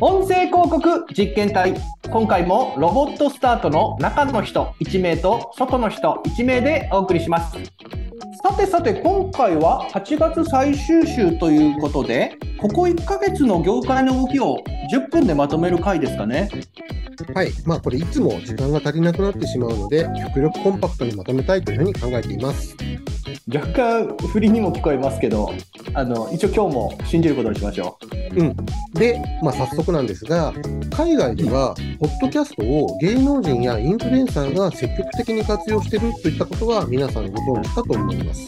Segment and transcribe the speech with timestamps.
[0.00, 1.74] 音声広告実験体
[2.10, 7.56] 今回もロボットスタートの中の人1名と外の人1名でお送りします
[8.42, 16.48] さてさて今回は8月最終週ということでここ1ヶ月の業界の動きを10分でまとめる回ですかね
[17.34, 17.50] はい。
[17.66, 22.74] まあ、これ、いつも時間が足りなくなってしまうので、極力コンパクトにまとめたいというふうに考えています。
[23.52, 25.52] 若干振りにも聞こえますけど
[25.94, 28.56] あの一応今日も信じることにしましょうん。
[28.94, 30.52] で、まあ、早速なんですが、
[30.96, 38.46] 海外では、ポッドキャストを芸能人やインフルエンサーが積極的に活用しているといったことは、皆さんご存知かと思います。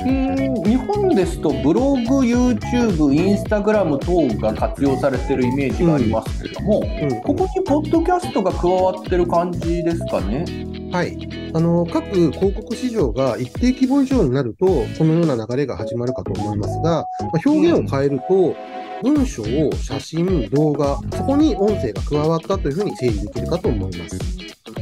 [0.00, 7.20] うーん日本ですとブログ YouTube インスタグラム等が活用されてるイメージがありますけれども、うん。
[7.22, 10.44] ここにポッドキャストが加わってる感じですかね？
[10.92, 11.18] はい。
[11.52, 17.06] あの、各広告市場が一定規模以上になると、このような流れが始まるかと思いますが、まあ、
[17.44, 18.54] 表現を変えると、
[19.02, 24.18] 文章、写真、動画、そこに音声が加わったというふうに整理できるかと思います。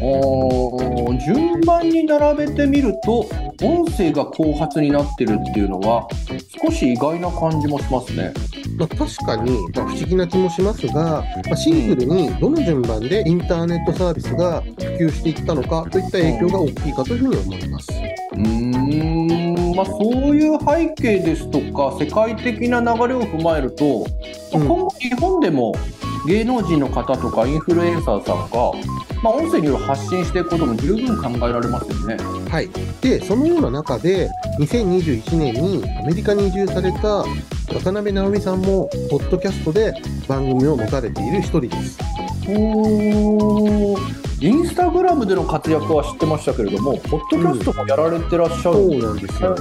[0.00, 3.20] おー順番に並べてみると
[3.62, 6.06] 音声が後発になってるっていうのは
[6.62, 8.32] 少し意外な感じもしますね
[8.76, 14.68] まあ、確かに、まあ、不思議な気もしますが、まあ、シンプルにどの順番でインターネットサービスが普
[15.06, 17.90] 及していったのかといった影響が大きいかというふうに思います。
[18.32, 19.45] うーん
[19.76, 24.06] まあそういう背景ですとか世界的な流れを踏まえると、
[24.52, 25.74] まあうん今後日本でも
[26.26, 28.72] 芸能人の方とかインフルエンサーさんが、
[29.22, 32.16] まあ、音声による発信していくことも十分考えられますよね。
[32.50, 32.68] はい。
[33.00, 37.24] で、そのような中で、2021年にアメリカに移住された
[37.72, 39.94] 渡辺直美さんも、ポッドキャストで
[40.26, 41.98] 番組を持たれている一人です。
[42.48, 49.56] おインスタグラムでの活躍は知ってましたけれども、ポッドキャストもやられてらっしゃるそんですうなんですよ。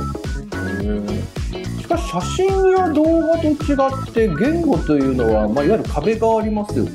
[1.80, 6.92] しかし写真や動画と違って言語というのは、まあ、いわゆる壁がありますよね。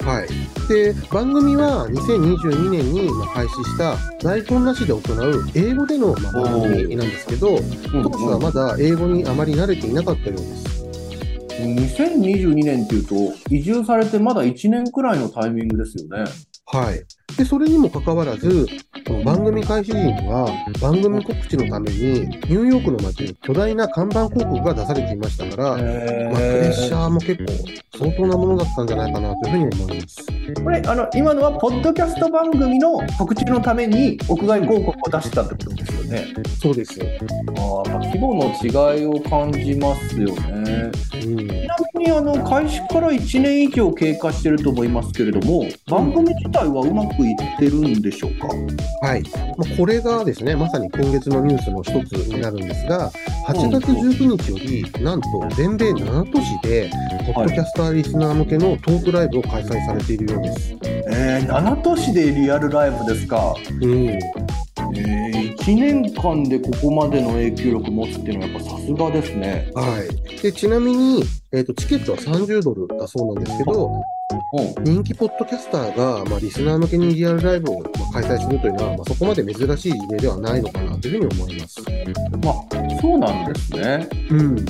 [0.00, 0.28] はい。
[0.68, 7.58] で、番組は2022年にまあ開始した台本なしで行う英語でのまあ番組なんですけど、
[7.92, 10.72] 当初はまだ英語にあまり慣れていなかったようです。
[11.62, 13.14] 2022年っていうと
[13.48, 16.24] 移住されてまだ1年くらいのタイミングですよね。
[16.66, 17.04] はい。
[17.36, 18.66] で、それにもかかわらず、
[19.06, 20.48] この番組開始時には、
[20.80, 27.52] 番組告知のために、ニューヨークの街に巨大な看板広告が出されていましたから、まあ、プレッシャーも結構
[27.98, 30.26] 相当なものだったんじゃないかなというふうに思います。
[30.62, 36.26] これあの今のはポッドキャスト番組の告知のために屋外広告を出したってことですよね。
[36.60, 37.00] そうです。
[37.00, 40.90] ああ規模の違いを感じますよね。
[41.14, 41.48] うん。
[41.48, 48.48] ちなみにあの開始から1年以上経過してると思いますけれども番組自体はうまくいってるんでしょうか、
[49.06, 49.22] はい。
[49.56, 53.10] まあ、これがですね、まさに今月のニュースの一つになるんですが、
[53.46, 56.90] 8月19日より、なんと全米7都市で、
[57.26, 60.76] ポッドキャスターリスナー向けのトークライブを開催されているようです。
[60.84, 64.08] えー、7都市でリアルライブですか、うん。
[64.08, 69.70] えー、1年間でここまでの影響力持つっていうのはやっぱさすがですね。
[69.74, 70.40] はい。
[70.40, 74.02] で、ちなみに、えっ、と、チケットは30ドルだそうなんですけど、うん
[74.82, 81.80] 人気ポッドキャスターが、まあ、リスナー向けにリアルライブをまあ開催するというのは、まあ、そこまで珍しい事例ではないのかなというふうに思います。
[82.42, 84.08] まあそうなんですね。
[84.30, 84.64] うん。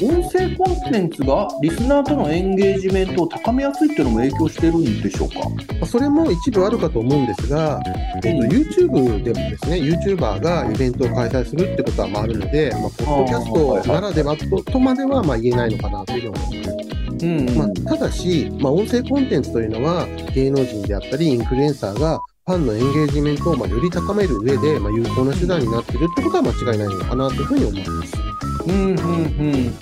[0.00, 5.40] 音声コンテンツがリスナーとのエンゲージメントを高めやすいっていうのも影響してるんでしょうか？
[5.40, 5.46] ま
[5.82, 7.80] あ、それも一部あるかと思うんですが、
[8.16, 16.78] えっと YouTube でもですね、YouTuber がイベントを開催するってことはまああるので、まあ、ポッドキャストならではととまではまあ言えないのかなというふうに思います。
[17.20, 28.27] うんまあ、ただし、まあ、音声コンテンツというのは芸能人であったりインフルエンサーがファンのエンゲージメントをまあより高める上で、まあ、有効な手段になっているってことは間違いないのかなというふうに思います。
[28.68, 28.94] うんうん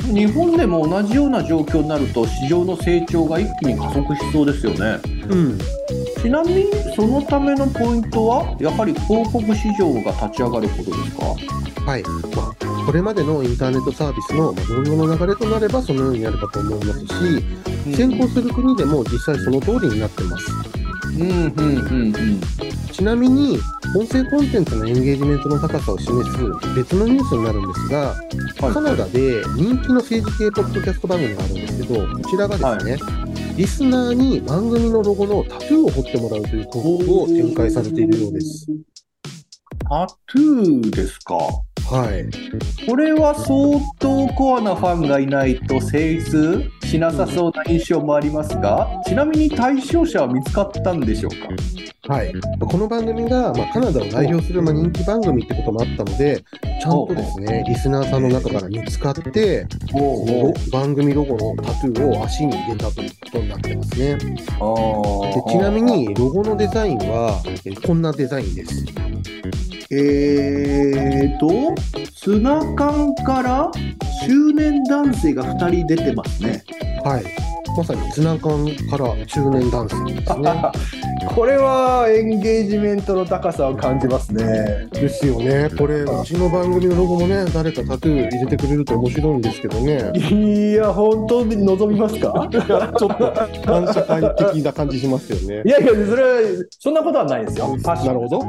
[0.08, 4.98] うん、日本でも同じような状況になると市場の成長が一気に加速しそうですよね。
[5.28, 5.58] うん。
[6.22, 6.64] ちなみに
[6.94, 11.24] そのためのポイントはやはり広告市場が立ち上がることですか？
[11.84, 12.02] はい。
[12.02, 17.06] まあ、これまでのインターネットサービスのまあ今後の流れとなればそのようになるかと思いますし、
[17.97, 20.47] 先行する国でも実際その通りになってます。
[21.18, 22.41] うんうんうんうん。
[22.92, 23.59] ちなみに、
[23.94, 26.38] 音声コンテンツのエンゲージメントの高さを示す
[26.74, 38.66] 別のニュースになるんですが、はいカナダで人気の政治系ポッドキャスト番組があるんですけど、こちらがですね、リスナーに番組のロゴのタトゥーを彫ってもらうという広告を展開されているようです。
[39.89, 41.34] タトゥーですか？
[41.34, 42.86] はい。
[42.89, 51.36] これは相当コアなファンがいないと成立しなさそうな印象もありますがちなみに対象者は見つかったんでしょうか？
[52.08, 56.44] はい、この番組が、まあ、カナダを代表する、まあ、人気番組ってこともあったので、
[56.80, 59.66] ちゃんとですね、リスナーさんの中から見つかって、
[60.70, 64.16] 番組ロゴのタトゥーを足に入れたということになってますね。
[64.16, 64.36] で
[65.48, 68.84] ちなみに、ロゴのデザインは、えーこんなデザインです。
[69.91, 71.74] えーと、
[72.14, 73.70] ツナ缶から
[74.26, 76.62] 中年男性が2人出てますね。
[77.04, 77.55] はい。
[77.77, 80.51] まさにツナ缶から中年男性ですね。
[81.34, 84.89] これはエンゲージメントの高さを感じますね。
[84.93, 85.69] ですよね。
[85.77, 90.13] これ、うちの番組のロゴもね、誰かタトゥー入れてくれると面白いんですけどね。
[90.15, 92.49] いや、本当に望みますか？
[92.51, 92.67] ちょっ
[93.19, 93.33] と
[93.67, 95.69] 反社会的な感じしますよねい。
[95.69, 96.28] やいや、それは、
[96.78, 97.77] そんなことはないですよ。
[97.77, 98.39] なるほど。
[98.39, 98.45] は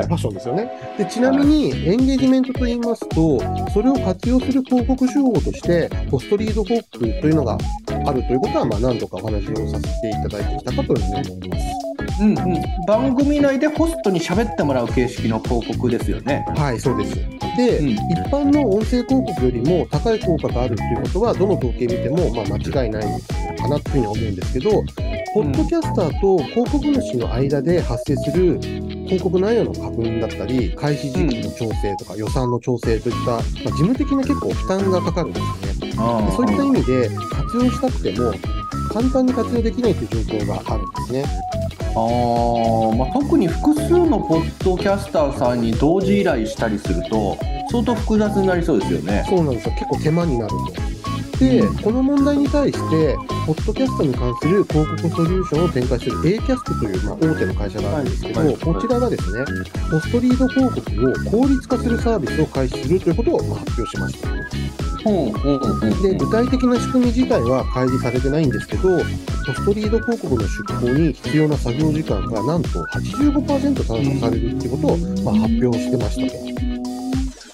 [0.00, 0.70] いファッションですよね。
[0.98, 3.38] で、ちなみに、エンゲージメントと言いますと、
[3.72, 7.58] それを活用する広告手法として、ポストリード広告というのが
[8.04, 11.32] あるということは、まあ、何度かお話をさせていただいてきたかと思います。
[12.20, 16.44] うんうん、番組内でホストに喋ってもらう形式の広告ですよね。
[16.56, 17.16] はい、そうです。
[17.56, 17.98] で、うん一
[18.30, 23.20] 般の音声広告よりも高い効果があるということは、どの統計見ても、まあ、間違いない
[23.58, 24.70] かなというふうに思うんですけど、
[25.34, 35.71] ポッドキャスターと広告主の間で発生する広告内容の確認だったり、開始時期の調整とか予算の調整といった、まあ、事務的な結構負担がかかるんですよね。
[35.94, 38.32] そういった意味で活用したくても、
[38.92, 41.24] 簡単に活用できないという状況があるんですね。
[41.94, 47.36] あーまあ、特に複数のポッドキャスターさんに同時依頼したりすると
[47.70, 49.24] 相当複雑になりそうですよね。
[49.28, 49.74] そうなんですよ。
[49.74, 50.92] 結構手間になると。
[51.38, 53.16] で、この問題に対して、
[53.46, 59.44] ポッドキャストに関する広告ソリューションを展開する Acast という、まあ、大手の会社があるんですけど、はいはいこちらがですね、
[59.90, 64.41] ポストリード広告を効率化するサービスを開始するということをまあ発表しました。
[65.04, 76.51] で、具体的な仕組み自体は開示されてないんですけど、ポストリード広告の出稿に必要な作業時間がなんと85%短縮されるっていうことを、まあ、発表してましたと。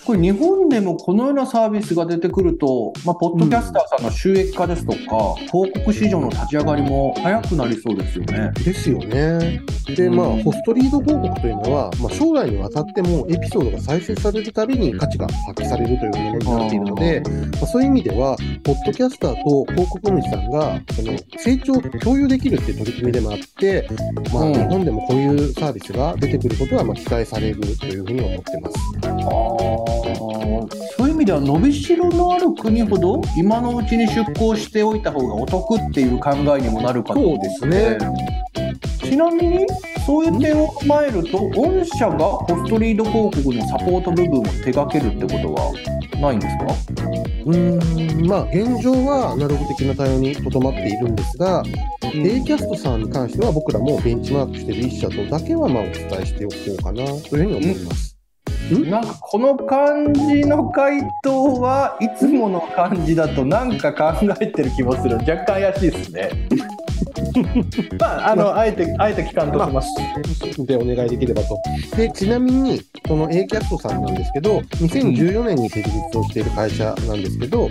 [0.08, 4.98] これ日本でもこのようなサービスが出てくると、まあ、ポッドキャスターさんの収益化ですとか、
[5.52, 8.50] 広告市場の立ち上がりも早くなりそうですよね。
[8.64, 9.60] ですよね。
[9.94, 17.22] で、まあ、うんホストリード広告というのは、まあ、将来にわたってもエピソードが再生されるたびに価値が発揮されるというものになっているので、
[17.52, 18.34] まあ、そういう意味では、
[18.64, 23.86] ポッドキャスターと広告主さんがその成長を共有できるっていう取り組みでもあって、
[24.32, 29.97] まあ、うん日本でもこういうサービスが出てくることはまあ期待されるというふうに思ってます。
[30.96, 37.98] そういう意味では伸びしろのある国ほど今のうちに出向しておいた方がお得っていう考えにもなるかと思そうですね。
[39.00, 39.66] ちなみに
[40.04, 45.72] そういう点を踏まえると御社がポストリード広告のサポート部分を手掛けるってことは
[46.20, 46.64] ないんですか？
[47.46, 51.62] うーん、まあ、現状はアナログ的な対応にとどまっているんですが、
[52.02, 58.07] A キャストさんに関しては僕らもベンチマークしている一社とだけはまあお伝えしておこうかなというふうに思います。
[58.70, 65.16] なんかこの感じの回答はいつもの感じだとなんか考えてる気もする。
[65.16, 66.30] 若干怪しいですね。
[67.98, 68.66] まああのあ。
[68.68, 69.88] えてあえて期間とします、
[70.66, 71.58] でお願いできればと。
[71.96, 77.70] で、ちなみに、この A キャストさんなんですけど、2014年に設立をしている会社なんですけど、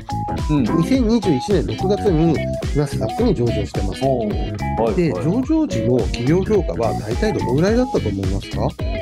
[0.49, 0.63] うん。
[0.63, 2.35] 2021年6月に
[2.75, 4.03] ナスダックに上場してます。
[4.03, 5.23] はいで、はい。
[5.23, 8.96] 上場時の企業評価は大体どのぐらいだったと思いますか？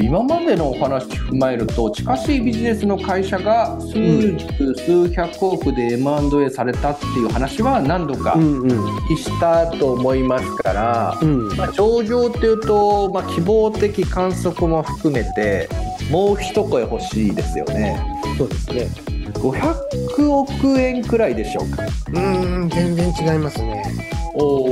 [0.00, 3.92] 今までのお話踏まえると近しいビジネスの会社が数
[4.36, 8.34] 十、数百億で M&A されたっていう話は何度か。
[8.34, 11.56] 聞きしたと思いますから、うん。
[11.56, 15.68] まあ、上場っていうと、まあ、希望的観測も含めて
[16.10, 18.00] もう一声欲しいですよね
[18.38, 18.88] そうですね。
[19.32, 23.82] 500億円くらいでしょうかうーん、全然違いますね。
[24.34, 24.68] お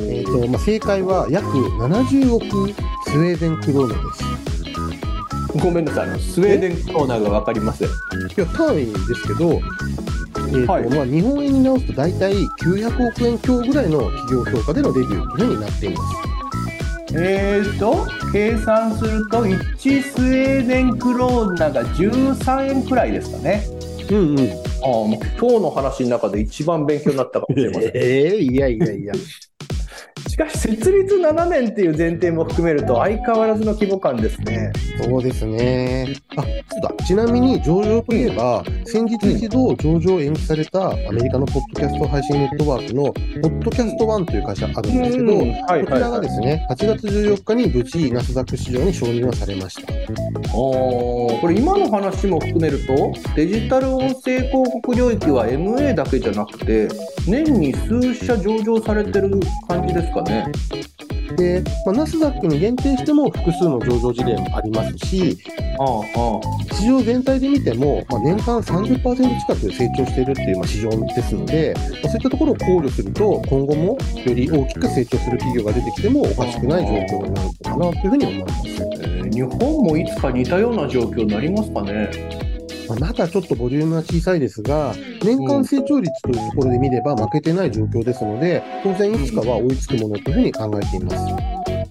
[0.00, 2.46] えっ、と、まあ、正解は約70億
[3.06, 4.29] スウェーデンクローネです。
[5.58, 7.90] ごめんなさいあのスウェーデンクローナーが分かりませんい
[8.36, 16.30] や、単位ですけど、えーとはいまあ、日本円に直すと大体900億円強ぐらいの企業評価でのデビューというふうになっています。
[17.12, 23.64] えーと計算すると1スウェーデンクローナーが13円くらいですかね
[24.10, 24.38] うんうん。
[24.38, 29.12] ああもう今日の話の中で一番勉強になったかもしれません ええいやいやいや。
[30.40, 36.14] しかし設立7年っていう前提も含めると相変わらずの規模感ですねそうですね。
[36.36, 37.04] あ、そうだ。
[37.04, 49.92] ちなみに上場といえば、先日一度上場延期されたアメリカのポッドキャスト配信ネットワークの、ポッドキャストワンという会社あるんですけど、はいこちらがですね、8月14日に無事ナスダック市場に承認はされました。
[50.54, 56.88] おーこれ今の話も含めるとデジタル音声広告領域は MA だけじゃなくて
[57.26, 60.29] 年に数社上場されてる感じですかね
[61.36, 65.38] で、まあ、ナスダックに限定しても複数の上場事例もありますし、
[65.78, 78.68] ああ市場全体で見ても、まあ、年間30%近く成長しているっていうまあ市場ですので、まあ、そういったところを考慮すると、今後もより大きく成長する企業が出てきてもおかしくない状況になるのかなというふうに思います。
[78.68, 82.10] えー日本もいつか似たような状況になりますかね。
[82.90, 84.92] まあまだちょっとボリュームは小さいですが、
[85.22, 91.16] 年間成長率というところで見れば負けてない状況ですので、当然いつかは追いつくものというふうに考えています。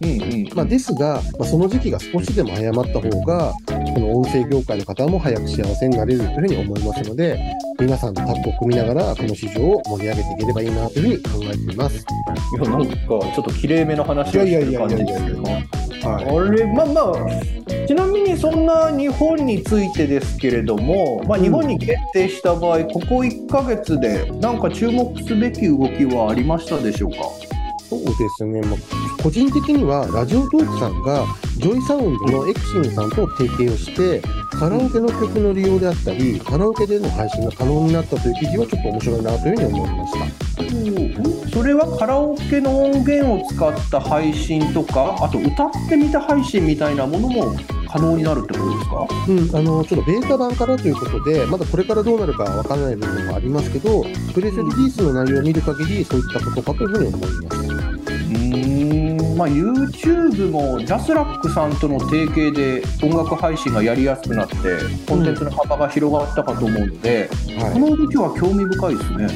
[0.01, 0.49] うんうん。
[0.55, 7.39] まあ、ですが、まあ、その時期が少しでも早まった方が、この音声業界の方も早く幸せになれるというふうに思いますので、
[7.79, 11.97] 皆さんとタッグを組みながら、この市場を盛り上げていければいいなというふうに考えています。
[11.97, 15.78] いや、なんか、ちょっときれいめの話をしてる感じですけど。
[16.01, 27.17] はあれ、まあまあ、ちなみにそんな日本についてですけれども、まあ、うん日本に限定した場合、ここ1ヶ月で、なんか注目すべき動きはありましたでしょうか？
[27.89, 31.25] そうですね、まあ、個人的にはラジオトークさんが
[31.57, 40.48] ジョイサウンドのエクシングさんと提携をしてカラオケの曲の利用であったりカラオケでの配信が可能になったという記事はちょっと面白いなというふうに思いました。
[41.51, 47.55] それはカラオケの音源を使った配信とか、あと歌ってみた配信みたいなものも
[47.87, 49.07] 可能になるってことですか？
[49.27, 57.35] うん、あのちょっとベータ版からということで、まだこれからどうなるかわからない部分もありますけど、プレスリリースの内容を見る限り、そういったことかというふうに思います。
[57.39, 64.55] うーん、まあ、YouTube もジャスラックさんとの提携で音楽配信がやりやすくなって、
[65.07, 69.27] コンテンツの幅が広がったかと思うので、こはの動きは興味深いですね。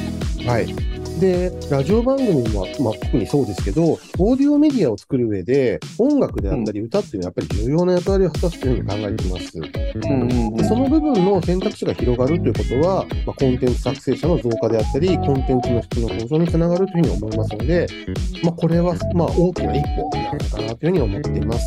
[0.44, 0.93] い、はい
[1.24, 9.58] でラジオ番組は、まあ、特にそうですけど、オーディオメディアを作る上で、音楽であったり歌っていうのはやっぱり重要な役割を果たすというふうに考えています。
[9.58, 17.86] うんうんでその部分の選択肢が広がるということは、まあ、コンテンツ作成者の増加であったり、コンテンツの質の向上につながるというふうに思いますので、
[18.42, 21.66] まあ、これはまあ大きな一歩なのかなというふうに思っています。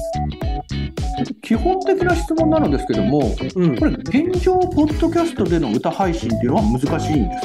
[1.41, 3.75] 基本的な質問なのですけども、うん。
[3.77, 7.35] これ、現状、ポッドキャストでの歌配信っていうのは難しいんで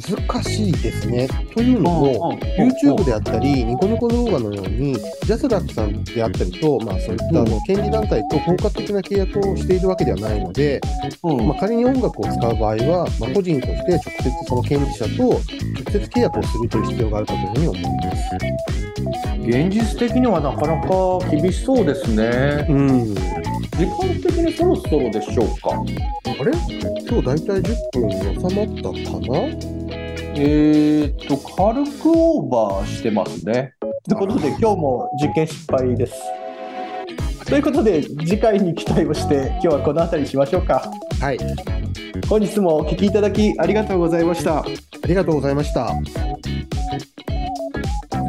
[0.00, 0.34] すか？
[0.34, 1.28] 難しいですね。
[1.54, 10.80] というのも、YouTube であったり、ニコニコ動画のように、ジャスラックさんであったりと、まあ、そういったあの権利団体と包括的な契約をしているわけではないので、
[11.22, 11.46] うん。
[11.48, 15.40] まあ、仮に音楽を使う場合は、まあ、個人として直接その権利者と直
[15.90, 18.87] 接契約をするという必要があるかというふうに思います。
[19.46, 22.66] 現実的にはなかなか厳しそうですね。
[22.68, 23.14] うん。
[23.14, 25.70] 時間的にそろそろでしょうか。
[26.24, 26.52] あれ？
[27.08, 29.38] 今日だいたい10分に収まったかな？
[30.40, 33.74] えー、っと、軽くオーバーしてますね。
[34.08, 36.14] ということで、今日も実験失敗です。
[37.46, 40.90] ということで、次回に期待をして、今日はこの辺りにしましょうか。
[41.20, 41.38] はい。
[42.28, 44.60] 本日もお聞きいただきありがとうございました。
[44.60, 44.64] あ
[45.06, 45.92] りがとうございました。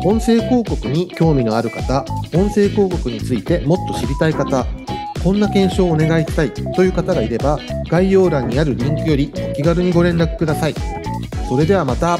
[0.05, 4.65] 音声広告に興味のある方、音声広告についてもっと知りたい方、
[5.23, 10.75] こんな検証をお願いしたいという方がいれば、概要欄にあるリンクよりお気軽にご連絡ください。
[11.49, 12.17] それではまた。